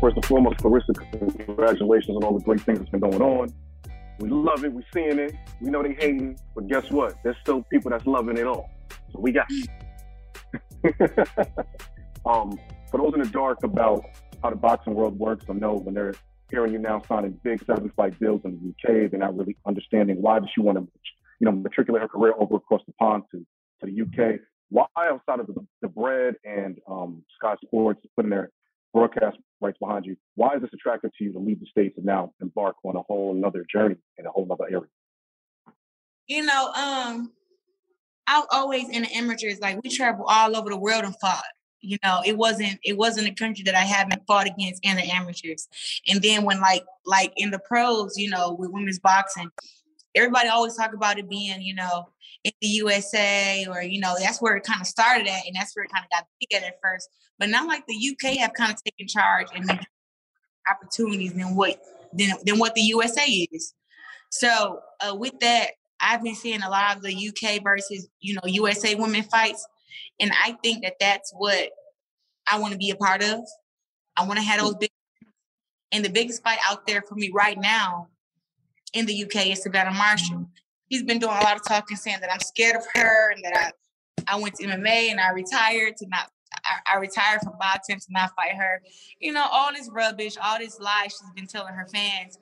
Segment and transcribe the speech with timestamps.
[0.00, 0.94] First and foremost, Claressa,
[1.46, 3.52] congratulations on all the great things that's been going on.
[4.20, 4.72] We love it.
[4.72, 5.34] We're seeing it.
[5.60, 7.16] We know they hating, but guess what?
[7.24, 8.70] There's still people that's loving it all.
[9.12, 9.48] So we got.
[12.26, 12.58] um,
[12.90, 14.04] for those in the dark about
[14.42, 16.14] how the boxing world works, I know when they're
[16.50, 20.22] hearing you now signing big seven fight deals in the UK, they're not really understanding
[20.22, 20.86] why does she want to,
[21.40, 23.44] you know, matriculate her career over across the pond to,
[23.80, 24.40] to the UK.
[24.70, 28.50] Why outside of the, the bread and um, Sky Sports putting their
[28.98, 30.16] broadcast rights behind you.
[30.34, 33.02] Why is this attractive to you to leave the states and now embark on a
[33.02, 34.88] whole another journey in a whole other area?
[36.26, 37.32] You know, um,
[38.26, 41.42] I always in the amateurs like we travel all over the world and fought.
[41.80, 45.04] You know, it wasn't it wasn't a country that I haven't fought against in the
[45.04, 45.68] amateurs.
[46.08, 49.50] And then when like like in the pros, you know, with women's boxing,
[50.14, 52.08] everybody always talk about it being, you know,
[52.44, 55.74] in the USA or, you know, that's where it kind of started at and that's
[55.74, 57.08] where it kind of got big at first.
[57.38, 59.86] But not like the UK have kind of taken charge and
[60.68, 61.80] opportunities than what
[62.12, 63.74] than, than what the USA is.
[64.30, 65.70] So uh, with that,
[66.00, 69.66] I've been seeing a lot of the UK versus, you know, USA women fights.
[70.20, 71.70] And I think that that's what
[72.50, 73.40] I want to be a part of.
[74.16, 74.90] I want to have those big
[75.92, 78.08] and the biggest fight out there for me right now
[78.92, 80.48] in the UK is Savannah Marshall.
[80.88, 83.56] He's been doing a lot of talking, saying that I'm scared of her and that
[83.56, 83.70] I
[84.26, 86.30] I went to MMA and I retired to not
[86.64, 88.82] I, I retired from boxing to not fight her.
[89.20, 92.38] You know, all this rubbish, all this lies she's been telling her fans.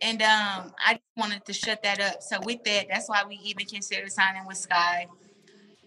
[0.00, 2.22] And um, I just wanted to shut that up.
[2.22, 5.08] So with that, that's why we even considered signing with Sky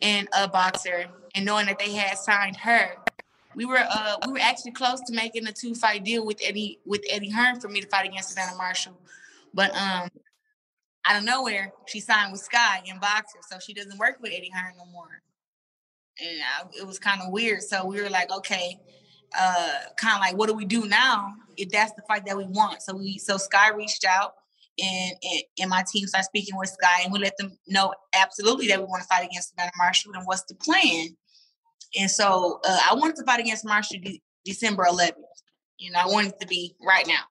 [0.02, 2.98] and a Boxxer, and knowing that they had signed her.
[3.56, 6.80] We were uh we were actually close to making a two fight deal with Eddie
[6.86, 8.98] with Eddie Hearn for me to fight against Savannah Marshall.
[9.54, 10.10] But um,
[11.06, 14.52] out of nowhere, she signed with Sky in Boxxer, so she doesn't work with Eddie
[14.54, 15.22] Hearn no more.
[16.20, 17.62] And I, it was kind of weird.
[17.64, 18.78] So we were like, okay,
[19.38, 22.46] uh, kind of like, what do we do now if that's the fight that we
[22.46, 22.82] want?
[22.82, 24.34] So we, so Sky reached out,
[24.82, 28.68] and, and, and my team started speaking with Sky, and we let them know absolutely
[28.68, 31.08] that we want to fight against Savannah Marshall, and what's the plan?
[32.00, 35.14] And so uh, I wanted to fight against Marshall de- December 11th.
[35.78, 37.24] You know, I wanted to be right now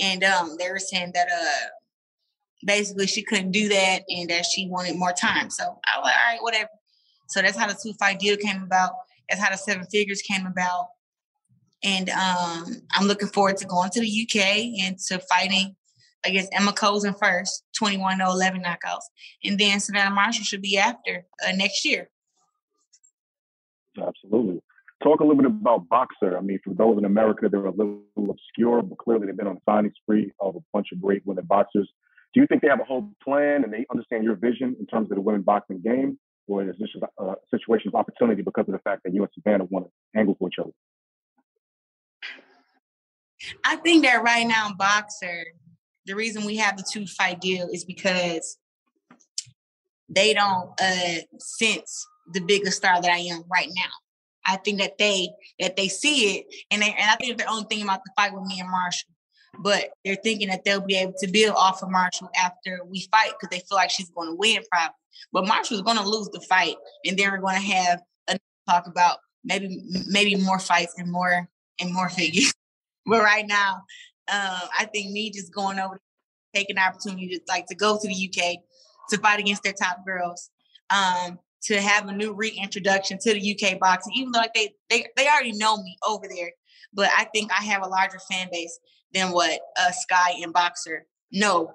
[0.00, 1.68] and um, they were saying that uh,
[2.64, 5.50] basically she couldn't do that and that she wanted more time.
[5.50, 6.70] So I was like, all right, whatever.
[7.28, 8.92] So that's how the two fight deal came about.
[9.28, 10.88] That's how the seven figures came about.
[11.84, 15.76] And um, I'm looking forward to going to the UK and to fighting
[16.24, 19.04] against Ema Kozin first, 21 11 knockouts.
[19.44, 22.10] And then Savannah Marshall should be after uh, next year.
[25.02, 26.36] Talk a little bit about Boxxer.
[26.36, 29.56] I mean, for those in America, they're a little obscure, but clearly they've been on
[29.56, 31.88] a signing spree of a bunch of great women boxers.
[32.34, 35.10] Do you think they have a whole plan and they understand your vision in terms
[35.10, 36.18] of the women boxing game?
[36.48, 39.64] Or is this a situation of opportunity because of the fact that you and Savannah
[39.64, 40.72] want to angle for each other?
[43.64, 45.44] I think that right now, Boxxer,
[46.06, 48.58] the reason we have the two fight deal is because
[50.08, 53.90] they don't uh, sense the biggest star that I am right now.
[54.48, 55.28] I think that they
[55.60, 58.32] that they see it, and they and I think they're only thinking about the fight
[58.32, 59.10] with me and Marshall,
[59.58, 63.32] but they're thinking that they'll be able to build off of Marshall after we fight
[63.32, 64.94] because they feel like she's going to win probably.
[65.32, 68.86] But Marshall's going to lose the fight, and then we're going to have a talk
[68.86, 71.48] about maybe maybe more fights and more
[71.78, 72.54] and more figures.
[73.06, 73.82] but right now,
[74.28, 76.00] uh, I think me just going over,
[76.54, 78.60] taking the opportunity to like to go to the UK
[79.10, 80.50] to fight against their top girls.
[80.90, 85.06] Um, to have a new reintroduction to the UK boxing, even though like they they
[85.16, 86.52] they already know me over there.
[86.92, 88.78] But I think I have a larger fan base
[89.12, 91.00] than what uh, Sky and Boxxer
[91.32, 91.72] know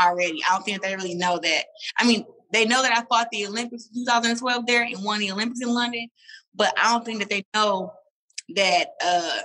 [0.00, 0.42] already.
[0.44, 1.64] I don't think they really know that.
[1.98, 5.32] I mean, they know that I fought the Olympics in 2012 there and won the
[5.32, 6.08] Olympics in London,
[6.54, 7.92] but I don't think that they know
[8.54, 9.40] that uh,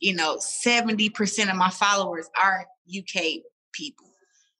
[0.00, 3.42] you know 70% of my followers are UK
[3.72, 4.06] people.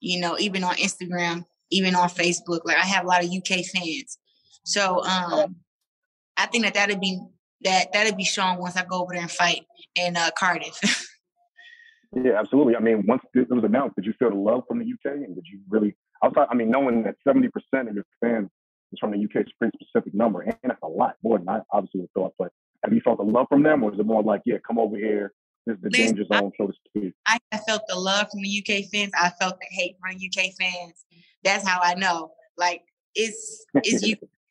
[0.01, 3.65] You know, even on Instagram, even on Facebook, like I have a lot of UK
[3.65, 4.19] fans.
[4.65, 5.57] So um,
[6.37, 7.21] I think that that'd be
[7.63, 9.63] that that'd be shown once I go over there and fight
[9.95, 10.79] in uh, Cardiff.
[12.17, 12.77] yeah, absolutely.
[12.77, 15.35] I mean, once it was announced, did you feel the love from the UK, and
[15.35, 15.97] did you really?
[16.25, 18.49] Outside, I mean, knowing that seventy percent of your fans
[18.93, 21.49] is from the UK is a pretty specific number, and that's a lot more than
[21.49, 22.35] I obviously would thought.
[22.39, 22.53] But
[22.85, 24.97] have you felt the love from them, or is it more like, yeah, come over
[24.97, 25.33] here,
[25.67, 27.13] this is the danger zone, so to speak?
[27.27, 29.13] I felt the love from the UK fans.
[29.21, 31.05] I felt the hate from UK fans.
[31.45, 32.33] That's how I know.
[32.57, 32.83] Like
[33.15, 34.17] it's it's you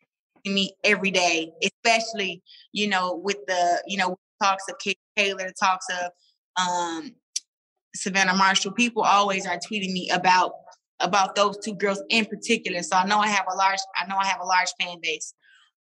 [0.46, 2.42] me every day, especially,
[2.72, 6.12] you know, with the, you know, talks of Katie Taylor, talks of
[6.62, 7.12] um,
[7.96, 8.72] Savannah Marshall.
[8.72, 10.54] People always are tweeting me about
[11.00, 12.84] about those two girls in particular.
[12.84, 15.34] So I know I have a large, I know I have a large fan base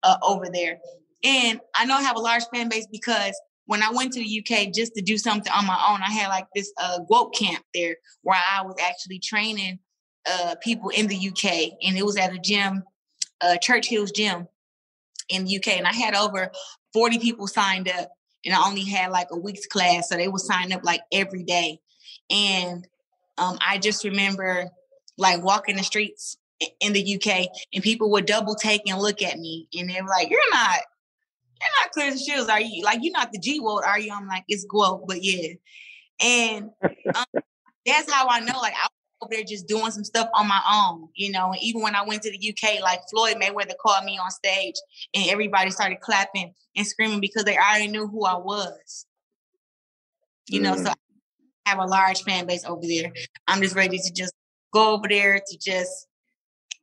[0.03, 0.79] uh, over there.
[1.23, 4.39] And I know I have a large fan base because when I went to the
[4.39, 7.63] UK just to do something on my own, I had like this uh, woke camp
[7.73, 9.79] there where I was actually training
[10.29, 12.83] uh, people in the UK, and it was at a gym,
[13.41, 14.47] uh, Church Hills Gym,
[15.31, 16.51] in the UK, and I had over
[16.93, 18.11] 40 people signed up,
[18.45, 21.43] and I only had like a week's class, so they would sign up like every
[21.43, 21.79] day.
[22.29, 22.87] And
[23.37, 24.69] um, I just remember
[25.17, 26.37] like walking the streets
[26.79, 30.09] in the UK, and people would double take and look at me, and they were
[30.09, 30.79] like, "You're not."
[31.61, 32.83] You're not Claressa Shields, are you?
[32.83, 34.11] Like you're not the G World, are you?
[34.11, 35.53] I'm like, it's Guo, but yeah.
[36.19, 37.41] And um,
[37.85, 38.59] that's how I know.
[38.59, 38.87] Like I
[39.21, 41.51] over there just doing some stuff on my own, you know.
[41.51, 44.75] And even when I went to the UK, like Floyd Mayweather called me on stage
[45.13, 49.05] and everybody started clapping and screaming because they already knew who I was.
[50.47, 50.83] You know, mm.
[50.83, 53.11] so I have a large fan base over there.
[53.47, 54.33] I'm just ready to just
[54.73, 56.07] go over there to just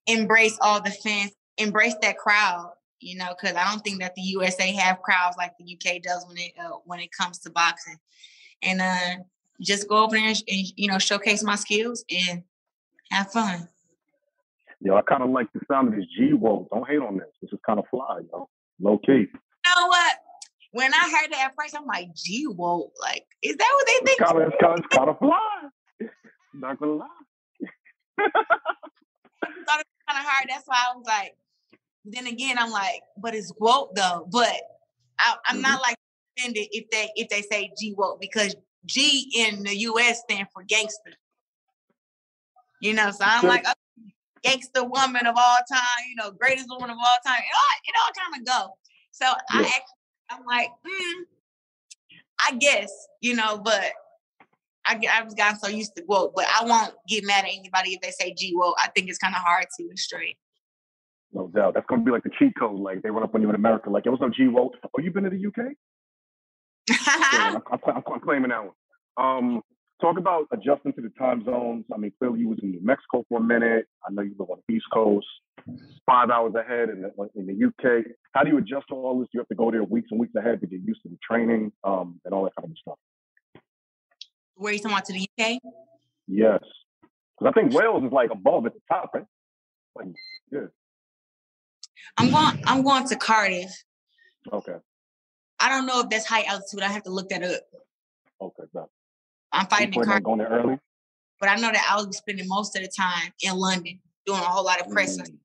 [0.06, 4.23] embrace all the fans, embrace that crowd, you know, because I don't think that the
[4.23, 7.96] USA have crowds like the UK does when it uh, when it comes to boxing.
[8.62, 9.23] And uh
[9.60, 12.43] just go over there and, and you know showcase my skills and
[13.10, 13.69] have fun.
[14.81, 16.69] Yo, I kind of like the sound of this G Woke.
[16.70, 17.28] Don't hate on this.
[17.43, 18.49] This is kind of fly, yo.
[18.81, 19.12] Low key.
[19.12, 20.16] You know what?
[20.72, 22.93] When I heard that at first, I'm like, G Woke.
[23.00, 24.20] Like, is that what they think?
[24.20, 26.08] It's kind of, it's kind of, it's kind of fly.
[26.55, 27.06] Not gonna lie.
[28.20, 30.46] I thought it was kind of hard.
[30.48, 31.34] That's why I was like.
[32.05, 34.27] Then again, I'm like, but it's woke though.
[34.31, 34.55] But
[35.19, 35.62] I, am mm-hmm.
[35.62, 35.96] not like
[36.38, 38.55] offended if they if they say G woke because
[38.87, 41.13] G in the US stand for gangster.
[42.81, 43.75] You know, so I'm like a
[44.43, 47.39] gangster woman of all time, you know, greatest woman of all time.
[47.39, 48.75] It all, it all kind of go.
[49.11, 49.35] So yeah.
[49.51, 51.23] I actually, I'm like, mm,
[52.41, 53.93] I guess, you know, but
[54.87, 57.91] I, I have gotten so used to woke, but I won't get mad at anybody
[57.94, 58.77] if they say G woke.
[58.79, 60.37] I think it's kind of hard to straight.
[61.32, 61.75] No doubt.
[61.75, 62.81] That's gonna be like the cheat code.
[62.81, 63.91] Like they run up on you in America.
[63.91, 64.75] Like, yo, what's up, G woke?
[64.85, 65.73] Oh, you been to the UK?
[66.90, 68.72] I'm, I'm, I'm, claiming that one.
[69.16, 69.62] Um,
[70.00, 71.84] talk about adjusting to the time zones.
[71.92, 73.86] I mean, clearly you was in New Mexico for a minute.
[74.06, 75.26] I know you live on the East Coast,
[76.06, 78.04] five hours ahead in the, in the UK.
[78.32, 79.28] How do you adjust to all this?
[79.32, 81.72] You have to go there weeks and weeks ahead to get used to the training
[81.84, 82.98] um, and all that kind of stuff.
[84.54, 85.58] Where are you talking about to the UK?
[86.26, 86.60] Yes,
[87.38, 89.24] because I think Wales is like above at the top, right?
[89.96, 90.08] Like,
[90.50, 90.66] yeah.
[92.16, 92.62] I'm going.
[92.66, 93.70] I'm going to Cardiff.
[94.52, 94.76] Okay.
[95.60, 96.82] I don't know if that's high altitude.
[96.82, 97.60] I have to look that up.
[98.41, 98.88] Okay, got
[99.53, 100.20] I'm fighting in car.
[100.20, 100.79] Going there early.
[101.41, 104.44] But I know that I be spending most of the time in London doing a
[104.44, 105.24] whole lot of pressing.
[105.24, 105.38] Mm.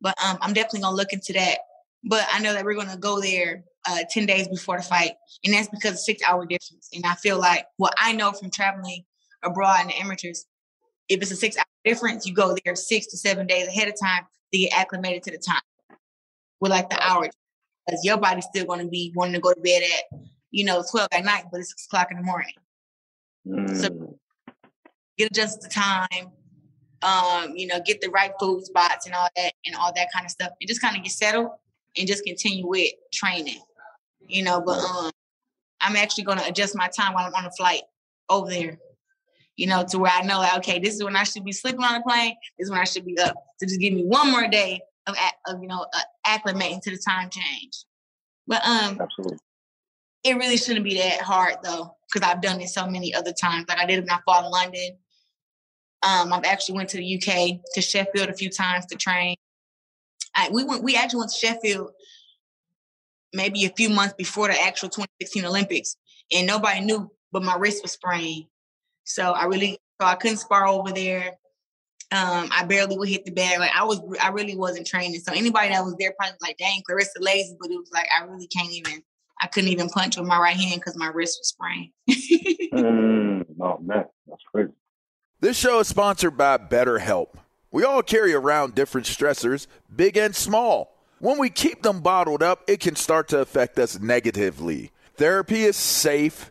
[0.00, 1.58] But um, I'm definitely gonna look into that.
[2.04, 5.12] But I know that we're gonna go there uh, 10 days before the fight.
[5.44, 6.88] And that's because of six hour difference.
[6.94, 9.04] And I feel like what I know from traveling
[9.42, 10.46] abroad in the amateurs,
[11.08, 13.94] if it's a six hour difference, you go there six to seven days ahead of
[14.00, 15.62] time to get acclimated to the time
[16.60, 17.28] with like the hour.
[17.88, 20.84] Because your body's still going to be wanting to go to bed at, you know,
[20.90, 22.52] 12 at night, but it's six o'clock in the morning.
[23.46, 23.74] Mm.
[23.74, 24.18] So
[25.16, 26.32] get adjusted to time,
[27.02, 30.26] um, you know, get the right food spots and all that and all that kind
[30.26, 30.50] of stuff.
[30.60, 31.50] And just kind of get settled
[31.96, 33.60] and just continue with training.
[34.26, 35.10] You know, but um
[35.80, 37.82] I'm actually gonna adjust my time while I'm on a flight
[38.28, 38.78] over there.
[39.56, 41.82] You know, to where I know like, okay, this is when I should be sleeping
[41.82, 43.34] on the plane, this is when I should be up.
[43.60, 45.16] To just give me one more day of,
[45.48, 47.84] of you know, uh, acclimating to the time change.
[48.46, 49.38] But um absolutely
[50.24, 53.66] it really shouldn't be that hard though, because I've done it so many other times.
[53.68, 54.98] Like I did it when I fought in London.
[56.02, 59.34] Um, I've actually went to the UK to Sheffield a few times to train.
[60.34, 60.82] I, we went.
[60.82, 61.90] We actually went to Sheffield
[63.32, 65.96] maybe a few months before the actual 2016 Olympics,
[66.32, 68.44] and nobody knew, but my wrist was sprained.
[69.04, 71.37] So I really, so I couldn't spar over there.
[72.10, 73.58] Um, I barely would hit the bag.
[73.58, 75.20] Like I was, I really wasn't training.
[75.20, 78.08] So anybody that was there probably was like, "Dang, Claressa lazy," but it was like
[78.18, 79.02] I really can't even.
[79.40, 81.92] I couldn't even punch with my right hand because my wrist was sprained.
[82.10, 84.72] mm, oh man, that's crazy.
[85.40, 87.28] This show is sponsored by BetterHelp.
[87.70, 90.96] We all carry around different stressors, big and small.
[91.20, 94.90] When we keep them bottled up, it can start to affect us negatively.
[95.16, 96.50] Therapy is safe,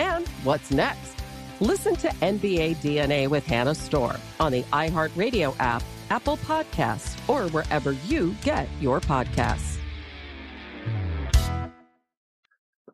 [0.00, 1.14] And what's next?
[1.60, 7.92] Listen to NBA DNA with Hannah Storm on the iHeartRadio app, Apple Podcasts, or wherever
[7.92, 9.76] you get your podcasts.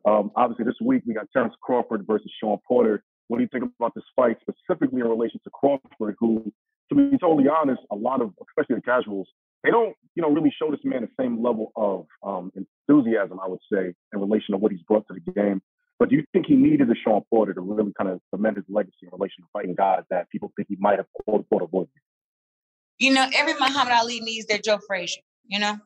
[0.05, 3.01] Um, obviously, this week we got Terence Crawford versus Shawn Porter.
[3.29, 6.51] What do you think about this fight, specifically in relation to Crawford, who,
[6.89, 9.29] to be totally honest, a lot of, especially the casuals,
[9.63, 13.47] they don't, you know, really show this man the same level of um, enthusiasm, I
[13.47, 15.61] would say, in relation to what he's brought to the game.
[15.99, 18.65] But do you think he needed a Shawn Porter to really kind of cement his
[18.69, 21.89] legacy in relation to fighting guys that people think he might have quote unquote avoided?
[22.99, 25.77] You know, every Muhammad Ali needs their Joe Frazier, you know?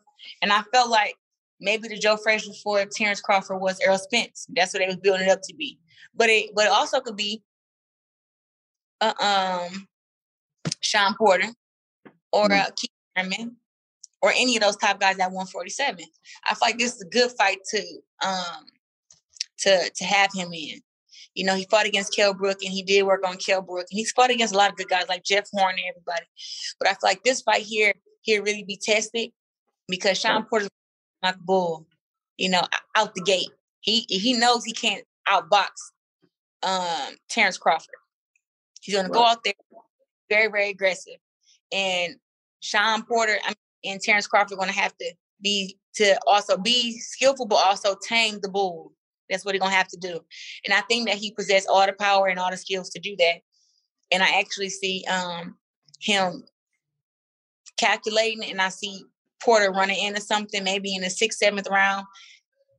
[0.42, 1.16] And I felt like
[1.60, 4.48] maybe the Joe Frazier for Terence Crawford was Errol Spence.
[4.50, 5.80] That's what they was building it up to be.
[6.14, 7.42] But it but it also could be
[9.00, 9.88] uh, um
[10.82, 11.48] Shawn Porter
[12.34, 12.60] or mm-hmm.
[12.60, 13.56] uh, Keith Thurman
[14.22, 16.06] or any of those top guys at 147.
[16.46, 17.80] I feel like this is a good fight to
[18.26, 18.66] um
[19.62, 20.82] to to have him in.
[21.34, 23.88] You know, he fought against Kell Brook and he did work on Kell Brook.
[23.90, 26.26] And he's fought against a lot of good guys like Jeff Horn and everybody.
[26.78, 29.30] But I feel like this fight here, he'll really be tested
[29.88, 30.70] because Shawn Porter's
[31.24, 31.88] not the bull,
[32.38, 32.64] you know,
[32.96, 33.50] out the gate.
[33.82, 35.70] He he knows he can't outbox
[36.64, 37.96] um Terence Crawford.
[38.82, 39.14] He's gonna right.
[39.14, 39.54] go out there
[40.30, 41.18] very, very aggressive.
[41.72, 42.16] And
[42.60, 43.50] Sean Porter I
[43.84, 47.96] mean, and Terence Crawford are gonna have to be to also be skillful, but also
[48.08, 48.94] tame the bull.
[49.32, 50.20] That's what he's gonna have to do.
[50.66, 53.16] And I think that he possesses all the power and all the skills to do
[53.18, 53.36] that.
[54.12, 55.56] And I actually see um,
[56.00, 56.44] him
[57.78, 59.04] calculating, and I see
[59.42, 62.06] Porter running into something, maybe in the sixth, seventh round.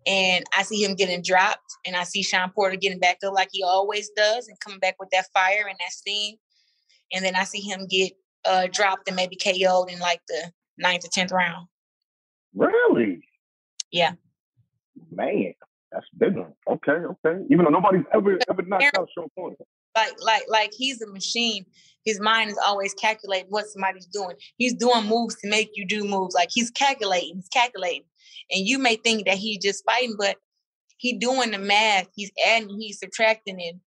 [0.06, 3.48] And I see him getting dropped, and I see Shawn Porter getting back up like
[3.52, 6.36] he always does, and coming back with that fire and that steam.
[7.12, 8.12] And then I see him get
[8.44, 11.68] uh, dropped and maybe KO'd in like the ninth or tenth round.
[12.54, 13.22] Really?
[13.90, 14.12] Yeah.
[15.10, 15.54] Man,
[15.92, 16.52] that's big one.
[16.68, 17.42] Okay, okay.
[17.50, 19.64] Even though nobody's ever ever knocked out Shawn Porter.
[19.94, 21.66] Like like like he's a machine.
[22.04, 24.36] His mind is always calculating what somebody's doing.
[24.56, 26.34] He's doing moves to make you do moves.
[26.34, 28.04] Like he's calculating, he's calculating.
[28.50, 30.36] And you may think that he's just fighting, but
[30.96, 32.08] he doing the math.
[32.14, 33.80] He's adding, he's subtracting, and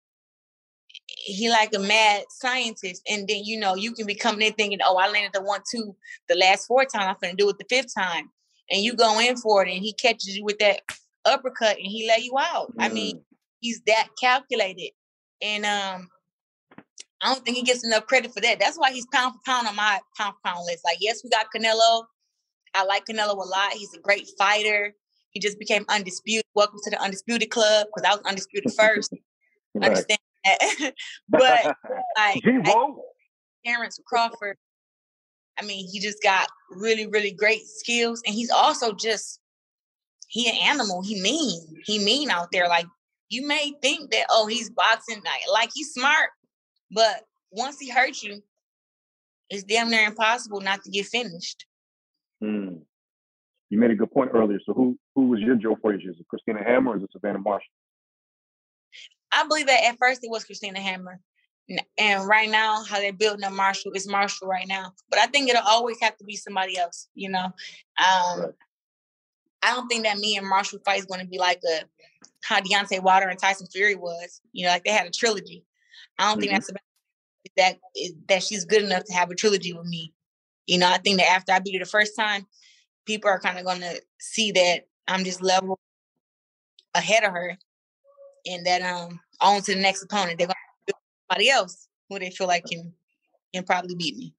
[1.07, 3.03] he like a mad scientist.
[3.09, 5.63] And then you know you can be coming in thinking, "Oh, I landed the one
[5.71, 5.97] two
[6.29, 7.17] the last four times.
[7.17, 8.31] I'm gonna do it the fifth time."
[8.71, 10.81] and you go in for it and he catches you with that
[11.25, 12.71] uppercut and he lay you out.
[12.77, 12.85] Mm.
[12.85, 13.23] I mean, mm.
[13.61, 14.91] he's that calculated.
[15.43, 16.09] And um
[17.23, 18.61] I don't think he gets enough credit for that.
[18.61, 20.85] That's why he's pound for pound on my pound for pound list.
[20.85, 22.05] Like, yes, we got Canelo.
[22.75, 23.73] I like Canelo a lot.
[23.73, 24.95] He's a great fighter.
[25.31, 26.45] He just became undisputed.
[26.55, 29.13] Welcome to the undisputed club because I was undisputed first.
[29.75, 29.87] right.
[29.87, 30.95] Understand that.
[31.29, 31.77] but
[32.17, 32.43] like
[33.65, 34.59] Terence Crawford,
[35.59, 38.23] I mean, he just got really, really great skills.
[38.27, 39.41] And he's also just
[40.35, 41.01] he an animal.
[41.01, 41.61] He mean.
[41.85, 42.67] He mean out there.
[42.67, 42.87] Like
[43.29, 46.31] you may think that, oh, he's boxing like, like he's smart,
[46.91, 47.23] but
[47.53, 48.43] once he hurts you,
[49.49, 51.67] it's damn near impossible not to get finished.
[52.43, 52.79] Hmm.
[53.71, 54.59] You made a good point earlier.
[54.67, 56.11] So who who was your Joe Frazier?
[56.11, 57.71] Is it Christina Hammer or is it Savannah Marshall?
[59.31, 61.21] I believe that at first it was Christina Hammer.
[61.97, 64.93] And right now, how they're building up Marshall is Marshall right now.
[65.09, 67.45] But I think it'll always have to be somebody else, you know.
[67.45, 68.51] Um, right.
[69.65, 71.85] I don't think that me and Marshall fight is going to be like a
[72.45, 74.41] how Deontay Wilder and Tyson Fury was.
[74.53, 75.65] You know, like they had a trilogy.
[76.19, 76.41] I don't mm-hmm.
[76.41, 76.81] think that's about
[77.57, 77.79] that
[78.29, 80.13] that she's good enough to have a trilogy with me.
[80.67, 82.47] You know, I think that after I beat her the first time,
[83.07, 85.79] people are kind of going to see that I'm just level
[86.95, 87.57] ahead of her,
[88.47, 90.39] and that um on to the next opponent.
[90.39, 90.57] They're going
[90.89, 90.95] to
[91.31, 92.93] somebody else who they feel like can
[93.55, 94.35] can probably beat me.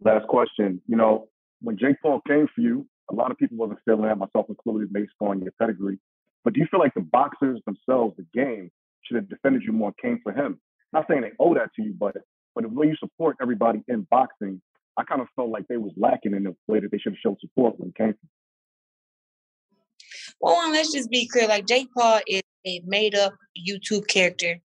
[0.00, 0.80] Last question.
[0.86, 1.28] You know,
[1.60, 4.92] when Jake Paul came for you, a lot of people wasn't feeling that, myself included,
[4.92, 5.98] based on your pedigree.
[6.44, 8.70] But do you feel like the boxers themselves, the game,
[9.02, 10.60] should have defended you more, came for him?
[10.92, 12.16] Not saying they owe that to you, but
[12.54, 14.62] but the way you support everybody in boxing,
[14.96, 17.18] I kind of felt like they was lacking in the way that they should have
[17.18, 18.14] showed support when it came.
[20.40, 21.48] Well, let's just be clear.
[21.48, 24.60] Like Jake Paul is a made up YouTube character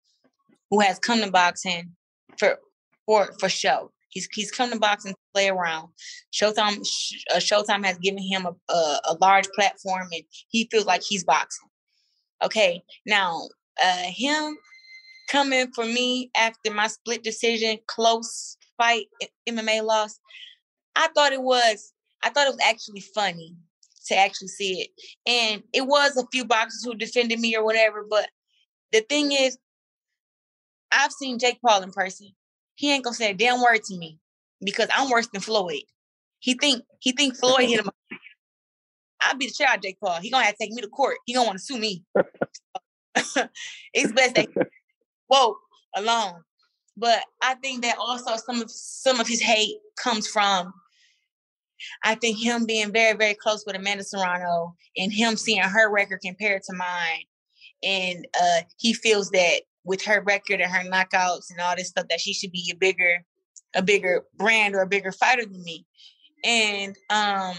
[0.71, 1.93] who has come to boxing
[2.39, 2.59] for
[3.07, 3.91] for for show.
[4.09, 5.89] He's he's come to boxing to play around.
[6.33, 6.81] Showtime
[7.31, 11.25] uh, Showtime has given him a, a, a large platform, and he feels like he's
[11.25, 11.69] boxing.
[12.43, 13.49] Okay, now
[13.83, 14.57] uh, him
[15.29, 19.07] coming for me after my split decision, close fight,
[19.49, 20.19] MMA loss.
[20.97, 21.93] I thought it was
[22.23, 23.55] I thought it was actually funny
[24.07, 24.91] to actually see it,
[25.27, 28.07] and it was a few boxers who defended me or whatever.
[28.09, 28.29] But
[28.93, 29.59] the thing is,
[30.91, 32.29] I've seen Jake Paul in person.
[32.79, 34.21] He ain't gonna say a damn word to me
[34.65, 35.83] because I'm worse than Floyd.
[36.39, 37.91] He think he think Floyd hit him.
[39.21, 40.21] I'll be the chair Jake Paul.
[40.21, 41.17] He gonna have to take me to court.
[41.27, 42.05] He gonna want to sue me.
[43.93, 44.47] it's best that
[45.27, 45.57] whoa
[45.97, 46.43] alone.
[46.97, 50.73] But I think that also some of some of his hate comes from
[52.05, 56.21] I think him being very, very close with Amanda Serrano and him seeing her record
[56.25, 57.23] compared to mine.
[57.83, 62.07] And uh, he feels that with her record and her knockouts and all this stuff
[62.09, 63.25] that she should be a bigger
[63.75, 65.87] a bigger brand or a bigger fighter than me.
[66.45, 67.57] And um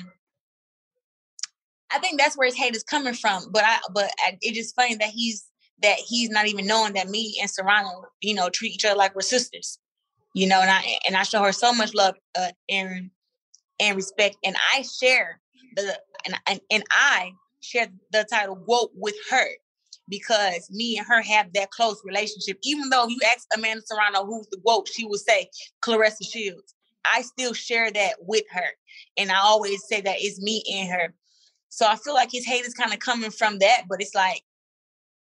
[1.92, 3.52] I think that's where his hate is coming from.
[3.52, 5.46] But I but I, it's just funny that he's
[5.82, 9.16] that he's not even knowing that me and Serrano, you know, treat each other like
[9.16, 9.80] we're sisters.
[10.36, 13.10] You know, and I and I show her so much love uh, and
[13.80, 15.42] and respect, and I share
[15.76, 19.48] the and and, and I share the title "Woke" with her
[20.10, 22.58] because me and her have that close relationship.
[22.64, 25.50] Even though you ask Amanda Serrano who's the woke, she will say
[25.84, 26.76] Claressa Shields.
[27.06, 28.72] I still share that with her.
[29.18, 31.14] And I always say that it's me and her.
[31.70, 34.42] So I feel like his hate is kind of coming from that, but it's like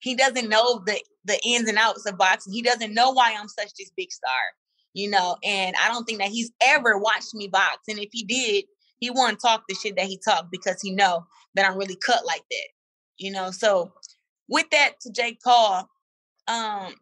[0.01, 2.53] he doesn't know the the ins and outs of boxing.
[2.53, 4.41] He doesn't know why I'm such this big star,
[4.93, 5.37] you know.
[5.43, 7.79] And I don't think that he's ever watched me box.
[7.89, 8.67] And if he did,
[8.99, 12.27] he wouldn't talk the shit that he talked because he know that I'm really cut
[12.27, 12.69] like that,
[13.17, 13.51] you know.
[13.51, 13.93] So
[14.49, 15.89] with that, to Jake Paul,
[16.49, 16.95] um,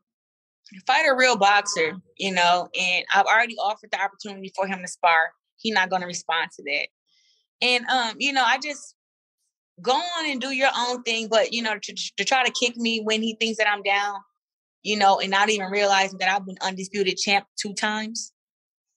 [0.87, 2.69] fight a real boxer, you know.
[2.79, 5.33] And I've already offered the opportunity for him to spar.
[5.59, 6.89] He's not going to respond to that.
[7.61, 8.95] And um, you know, I just
[9.81, 12.77] go on and do your own thing, but you know, to, to try to kick
[12.77, 14.17] me when he thinks that I'm down,
[14.83, 18.33] you know, and not even realizing that I've been undisputed champ two times,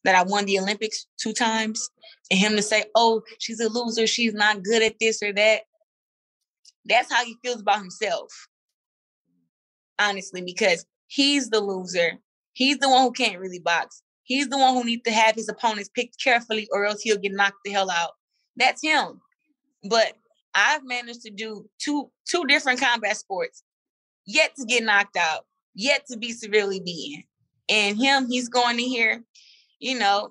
[0.03, 1.89] that I won the Olympics two times,
[2.29, 5.61] and him to say, "Oh, she's a loser, she's not good at this or that."
[6.85, 8.31] That's how he feels about himself.
[9.99, 12.13] Honestly, because he's the loser.
[12.53, 14.01] He's the one who can't really box.
[14.23, 17.31] He's the one who needs to have his opponents picked carefully, or else he'll get
[17.31, 18.11] knocked the hell out.
[18.55, 19.21] That's him.
[19.89, 20.13] But
[20.53, 23.63] I've managed to do two two different combat sports,
[24.25, 25.45] yet to get knocked out,
[25.75, 27.23] yet to be severely beaten.
[27.69, 29.23] And him, he's going in here,
[29.79, 30.29] you know,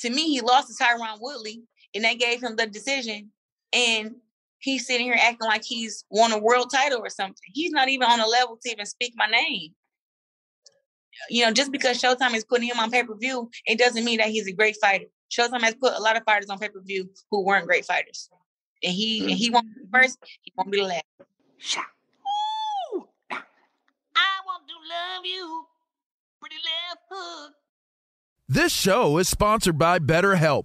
[0.00, 1.62] to me, he lost to Tyron Woodley,
[1.94, 3.30] and they gave him the decision.
[3.72, 4.16] And
[4.60, 7.36] he's sitting here acting like he's won a world title or something.
[7.52, 9.70] He's not even on a level to even speak my name.
[11.30, 14.18] You know, just because Showtime is putting him on pay per view, it doesn't mean
[14.18, 15.06] that he's a great fighter.
[15.30, 18.30] Showtime has put a lot of fighters on pay per view who weren't great fighters
[18.82, 19.28] and he mm-hmm.
[19.30, 20.18] and he won't be first.
[20.42, 21.04] He won't be the last.
[22.94, 25.66] Ooh, I want to love you,
[26.40, 27.52] pretty left hook.
[28.48, 30.64] This show is sponsored by BetterHelp.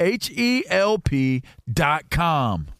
[0.00, 2.79] H E L P.com.